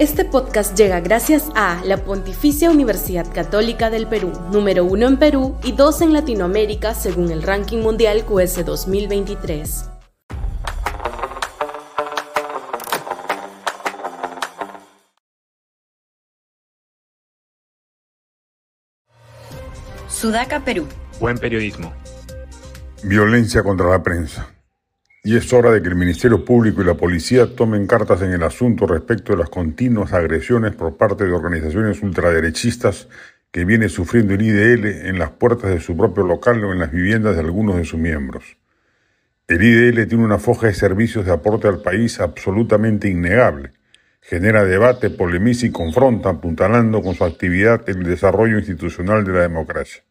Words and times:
Este 0.00 0.24
podcast 0.24 0.76
llega 0.76 0.98
gracias 0.98 1.50
a 1.54 1.80
la 1.84 1.98
Pontificia 1.98 2.68
Universidad 2.68 3.32
Católica 3.32 3.90
del 3.90 4.08
Perú, 4.08 4.32
número 4.50 4.84
uno 4.84 5.06
en 5.06 5.16
Perú 5.18 5.56
y 5.62 5.70
dos 5.70 6.00
en 6.00 6.12
Latinoamérica 6.12 6.94
según 6.94 7.30
el 7.30 7.44
ranking 7.44 7.78
mundial 7.78 8.24
QS 8.24 8.64
2023. 8.64 9.90
Sudaca, 20.08 20.64
Perú. 20.64 20.88
Buen 21.20 21.38
periodismo. 21.38 21.92
Violencia 23.04 23.62
contra 23.62 23.88
la 23.90 24.02
prensa. 24.02 24.53
Y 25.26 25.36
es 25.36 25.50
hora 25.54 25.70
de 25.70 25.80
que 25.80 25.88
el 25.88 25.94
Ministerio 25.94 26.44
Público 26.44 26.82
y 26.82 26.84
la 26.84 26.98
Policía 26.98 27.56
tomen 27.56 27.86
cartas 27.86 28.20
en 28.20 28.32
el 28.32 28.42
asunto 28.42 28.86
respecto 28.86 29.32
de 29.32 29.38
las 29.38 29.48
continuas 29.48 30.12
agresiones 30.12 30.74
por 30.74 30.98
parte 30.98 31.24
de 31.24 31.32
organizaciones 31.32 32.02
ultraderechistas 32.02 33.08
que 33.50 33.64
viene 33.64 33.88
sufriendo 33.88 34.34
el 34.34 34.42
IDL 34.42 35.08
en 35.08 35.18
las 35.18 35.30
puertas 35.30 35.70
de 35.70 35.80
su 35.80 35.96
propio 35.96 36.24
local 36.24 36.62
o 36.62 36.74
en 36.74 36.78
las 36.78 36.92
viviendas 36.92 37.36
de 37.36 37.40
algunos 37.40 37.76
de 37.76 37.86
sus 37.86 37.98
miembros. 37.98 38.58
El 39.48 39.62
IDL 39.62 40.06
tiene 40.06 40.24
una 40.24 40.38
foja 40.38 40.66
de 40.66 40.74
servicios 40.74 41.24
de 41.24 41.32
aporte 41.32 41.68
al 41.68 41.80
país 41.80 42.20
absolutamente 42.20 43.08
innegable. 43.08 43.70
Genera 44.20 44.66
debate, 44.66 45.08
polemiza 45.08 45.64
y 45.64 45.70
confronta, 45.70 46.28
apuntalando 46.28 47.00
con 47.00 47.14
su 47.14 47.24
actividad 47.24 47.88
el 47.88 48.02
desarrollo 48.02 48.58
institucional 48.58 49.24
de 49.24 49.32
la 49.32 49.40
democracia. 49.40 50.02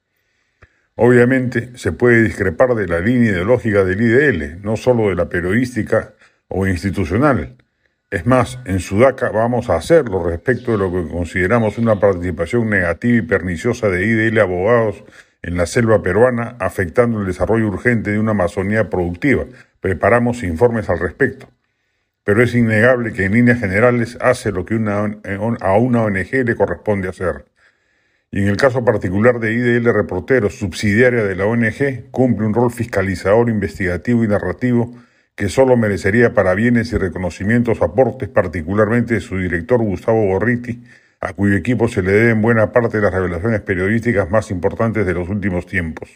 Obviamente 0.96 1.72
se 1.76 1.92
puede 1.92 2.22
discrepar 2.22 2.76
de 2.76 2.88
la 2.88 3.00
línea 3.00 3.32
ideológica 3.32 3.84
del 3.84 4.02
IDL, 4.02 4.62
no 4.62 4.78
solo 4.78 5.10
de 5.10 5.16
la 5.16 5.28
periodística 5.28 6.14
o 6.48 6.68
institucional. 6.68 7.58
Es 8.12 8.28
más, 8.28 8.60
en 8.66 8.80
Sudaca 8.80 9.32
vamos 9.32 9.72
a 9.72 9.76
hacerlo 9.76 10.24
respecto 10.24 10.74
de 10.74 10.78
lo 10.78 10.92
que 10.92 11.12
consideramos 11.12 11.80
una 11.80 12.00
participación 12.00 12.70
negativa 12.70 13.18
y 13.18 13.22
perniciosa 13.24 13.90
de 13.90 14.05
IDL 14.05 14.40
abogados 14.40 15.04
en 15.41 15.58
la 15.58 15.66
selva 15.66 16.04
peruana, 16.04 16.55
afectando 16.60 17.20
el 17.20 17.26
desarrollo 17.26 17.70
urgente 17.70 18.12
de 18.12 18.20
una 18.20 18.32
Amazonía 18.32 18.91
productiva. 18.91 19.46
Preparamos 19.82 20.44
informes 20.44 20.90
al 20.90 21.00
respecto. 21.00 21.50
Pero 22.24 22.44
es 22.44 22.54
innegable 22.54 23.13
que 23.13 23.26
en 23.26 23.34
líneas 23.34 23.60
generales 23.60 24.18
hace 24.22 24.52
lo 24.52 24.63
que 24.63 24.76
a 24.76 25.78
una 25.78 26.04
ONG 26.04 26.46
le 26.46 26.55
corresponde 26.55 27.10
hacer 27.10 27.46
y 28.34 28.39
en 28.39 28.48
el 28.48 28.57
caso 28.57 28.84
particular 28.84 29.39
de 29.39 29.53
IDL 29.53 29.93
Reporteros, 29.93 30.57
subsidiaria 30.57 31.23
de 31.23 31.35
la 31.35 31.45
ONG, 31.45 32.09
cumple 32.09 32.48
un 32.48 32.55
rol 32.55 32.71
fiscalizador, 32.71 33.48
investigativo 33.48 34.23
y 34.23 34.27
narrativo 34.27 34.91
que 35.35 35.49
solo 35.49 35.77
merecería 35.77 36.34
parabienes 36.34 36.91
y 36.93 36.98
reconocimientos 36.98 37.84
aportes, 37.84 38.29
particularmente 38.29 39.13
de 39.13 39.20
su 39.20 39.37
director 39.37 39.84
Gustavo 39.84 40.26
Gorriti, 40.26 40.84
a 41.21 41.34
cuyo 41.34 41.55
equipo 41.55 41.87
se 41.87 42.01
le 42.01 42.11
deben 42.11 42.41
buena 42.41 42.71
parte 42.71 42.98
de 42.98 43.04
las 43.04 43.13
revelaciones 43.13 43.61
periodísticas 43.61 44.27
más 44.31 44.49
importantes 44.49 45.05
de 45.05 45.13
los 45.13 45.29
últimos 45.29 45.67
tiempos. 45.67 46.09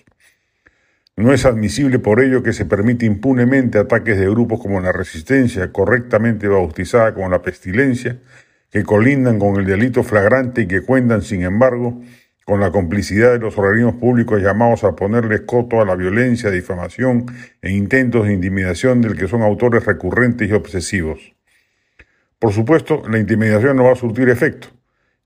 No 1.17 1.33
es 1.33 1.45
admisible 1.45 1.99
por 1.99 2.19
ello 2.19 2.41
que 2.41 2.51
se 2.51 2.65
permite 2.65 3.05
impunemente 3.05 3.77
ataques 3.77 4.17
de 4.17 4.27
grupos 4.27 4.59
como 4.59 4.81
la 4.81 4.91
Resistencia, 4.91 5.71
correctamente 5.71 6.47
bautizada 6.47 7.13
como 7.13 7.29
la 7.29 7.43
Pestilencia, 7.43 8.17
que 8.71 8.83
colindan 8.83 9.39
con 9.39 9.55
el 9.57 9.65
delito 9.65 10.03
flagrante 10.03 10.61
y 10.61 10.67
que 10.67 10.81
cuentan, 10.81 11.21
sin 11.21 11.43
embargo, 11.43 12.01
con 12.45 12.61
la 12.61 12.71
complicidad 12.71 13.33
de 13.33 13.39
los 13.39 13.57
organismos 13.57 13.95
públicos 13.95 14.41
llamados 14.41 14.83
a 14.83 14.95
ponerle 14.95 15.45
coto 15.45 15.81
a 15.81 15.85
la 15.85 15.95
violencia, 15.95 16.49
difamación 16.49 17.25
e 17.61 17.71
intentos 17.71 18.25
de 18.25 18.33
intimidación 18.33 19.01
del 19.01 19.17
que 19.17 19.27
son 19.27 19.41
autores 19.41 19.85
recurrentes 19.85 20.49
y 20.49 20.53
obsesivos. 20.53 21.35
Por 22.39 22.53
supuesto, 22.53 23.03
la 23.09 23.19
intimidación 23.19 23.75
no 23.75 23.83
va 23.83 23.93
a 23.93 23.95
surtir 23.95 24.29
efecto. 24.29 24.69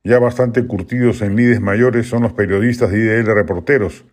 Ya 0.03 0.17
bastante 0.17 0.65
curtidos 0.65 1.21
en 1.21 1.35
lides 1.35 1.61
mayores 1.61 2.07
son 2.07 2.23
los 2.23 2.33
periodistas 2.33 2.89
de 2.89 2.99
IDL 2.99 3.35
reporteros, 3.35 4.05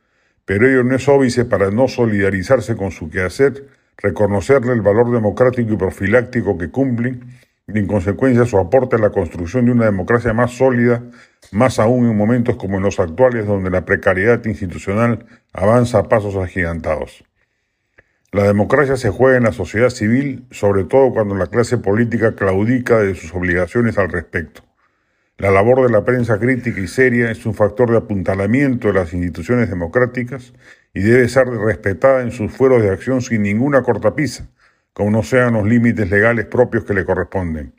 pero 0.44 0.68
ello 0.68 0.84
no 0.84 0.94
es 0.94 1.08
óbice 1.08 1.46
para 1.46 1.70
no 1.70 1.88
solidarizarse 1.88 2.76
con 2.76 2.90
su 2.90 3.08
quehacer, 3.08 3.68
reconocerle 3.96 4.72
el 4.72 4.82
valor 4.82 5.10
democrático 5.10 5.72
y 5.72 5.76
profiláctico 5.76 6.58
que 6.58 6.68
cumplen 6.70 7.24
y 7.68 7.78
en 7.78 7.86
consecuencia 7.86 8.46
su 8.46 8.58
aporte 8.58 8.96
a 8.96 8.98
la 8.98 9.10
construcción 9.10 9.66
de 9.66 9.72
una 9.72 9.84
democracia 9.84 10.32
más 10.32 10.52
sólida, 10.52 11.02
más 11.52 11.78
aún 11.78 12.08
en 12.08 12.16
momentos 12.16 12.56
como 12.56 12.78
en 12.78 12.82
los 12.82 12.98
actuales 12.98 13.46
donde 13.46 13.70
la 13.70 13.84
precariedad 13.84 14.42
institucional 14.46 15.26
avanza 15.52 15.98
a 15.98 16.08
pasos 16.08 16.36
agigantados. 16.36 17.24
La 18.32 18.44
democracia 18.44 18.96
se 18.96 19.10
juega 19.10 19.36
en 19.36 19.44
la 19.44 19.52
sociedad 19.52 19.90
civil, 19.90 20.46
sobre 20.50 20.84
todo 20.84 21.12
cuando 21.12 21.34
la 21.34 21.46
clase 21.46 21.78
política 21.78 22.34
claudica 22.34 22.98
de 22.98 23.14
sus 23.14 23.34
obligaciones 23.34 23.98
al 23.98 24.10
respecto. 24.10 24.62
La 25.36 25.50
labor 25.50 25.86
de 25.86 25.92
la 25.92 26.04
prensa 26.04 26.38
crítica 26.38 26.80
y 26.80 26.88
seria 26.88 27.30
es 27.30 27.46
un 27.46 27.54
factor 27.54 27.90
de 27.90 27.98
apuntalamiento 27.98 28.88
de 28.88 28.94
las 28.94 29.14
instituciones 29.14 29.70
democráticas 29.70 30.52
y 30.92 31.00
debe 31.00 31.28
ser 31.28 31.46
respetada 31.46 32.22
en 32.22 32.32
sus 32.32 32.50
fueros 32.50 32.82
de 32.82 32.90
acción 32.90 33.22
sin 33.22 33.42
ninguna 33.42 33.82
cortapisa, 33.82 34.48
como 34.92 35.10
no 35.10 35.22
sean 35.22 35.54
los 35.54 35.66
límites 35.66 36.10
legales 36.10 36.46
propios 36.46 36.84
que 36.84 36.94
le 36.94 37.04
corresponden. 37.04 37.74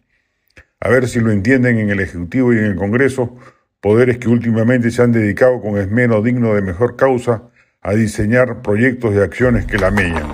A 0.79 0.89
ver 0.89 1.07
si 1.07 1.19
lo 1.19 1.31
entienden 1.31 1.77
en 1.77 1.89
el 1.89 1.99
Ejecutivo 1.99 2.53
y 2.53 2.57
en 2.57 2.65
el 2.65 2.75
Congreso, 2.75 3.35
poderes 3.81 4.17
que 4.17 4.29
últimamente 4.29 4.91
se 4.91 5.01
han 5.01 5.11
dedicado 5.11 5.61
con 5.61 5.77
esmero 5.77 6.21
digno 6.21 6.53
de 6.53 6.61
mejor 6.61 6.95
causa 6.95 7.49
a 7.81 7.93
diseñar 7.93 8.61
proyectos 8.61 9.13
de 9.13 9.23
acciones 9.23 9.65
que 9.65 9.77
la 9.77 9.91
mellan. 9.91 10.31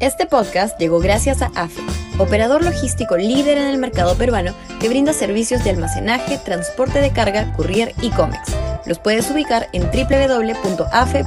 Este 0.00 0.26
podcast 0.26 0.78
llegó 0.80 0.98
gracias 0.98 1.42
a 1.42 1.52
AFE, 1.54 1.80
operador 2.18 2.64
logístico 2.64 3.16
líder 3.16 3.58
en 3.58 3.68
el 3.68 3.78
mercado 3.78 4.18
peruano 4.18 4.52
que 4.80 4.88
brinda 4.88 5.12
servicios 5.12 5.62
de 5.62 5.70
almacenaje, 5.70 6.38
transporte 6.44 7.00
de 7.00 7.12
carga, 7.12 7.52
courier 7.52 7.94
y 8.02 8.10
cómics. 8.10 8.56
Los 8.84 8.98
puedes 8.98 9.30
ubicar 9.30 9.68
en 9.72 9.82
www.afe.pe. 9.84 11.18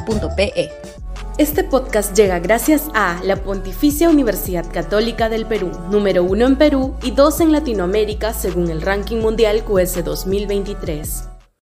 Este 1.37 1.65
podcast 1.65 2.15
llega 2.15 2.39
gracias 2.39 2.87
a 2.93 3.21
la 3.25 3.35
Pontificia 3.35 4.09
Universidad 4.09 4.71
Católica 4.71 5.27
del 5.27 5.45
Perú, 5.45 5.69
número 5.91 6.23
uno 6.23 6.45
en 6.45 6.55
Perú 6.55 6.95
y 7.03 7.11
dos 7.11 7.41
en 7.41 7.51
Latinoamérica 7.51 8.31
según 8.31 8.69
el 8.69 8.81
ranking 8.81 9.17
mundial 9.17 9.65
QS 9.65 10.05
2023. 10.05 11.34